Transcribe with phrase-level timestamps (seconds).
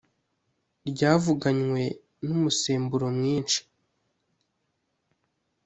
[0.89, 1.83] ryavuganywe
[2.25, 3.59] n umusemburo mwinshi